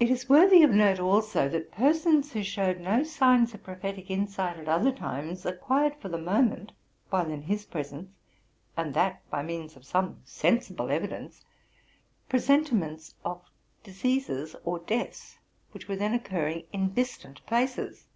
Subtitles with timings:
[0.00, 4.56] It is worthy of note also, that persons who showed no signs of prophetic insight
[4.56, 6.72] at other times, acquired, for the moment,
[7.10, 8.10] while in his presence,
[8.76, 11.44] and that by means of some sensible evidence,
[12.28, 13.40] presentiments of
[13.84, 15.38] diseases or deaths
[15.70, 18.08] which were then occurring in distant places.